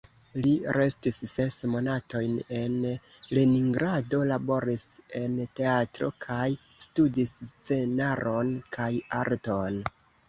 Li 0.45 0.51
restis 0.75 1.17
ses 1.31 1.57
monatojn 1.73 2.31
en 2.59 2.79
Leningrado, 3.39 4.21
laboris 4.31 4.87
en 5.21 5.35
teatro 5.61 6.09
kaj 6.27 6.49
studis 6.87 7.35
scenaron 7.51 8.53
kaj 8.79 8.93
arton. 9.23 9.79